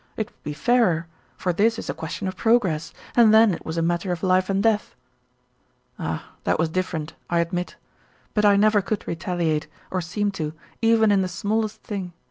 [0.17, 1.05] It would be fairer;
[1.37, 4.49] for this is a question of progress, and then it was a matter of life
[4.49, 4.95] and death."
[5.99, 7.75] "Ah, that was different, I admit.
[8.33, 12.13] But I never could retaliate, or seem to, even in the smallest thing.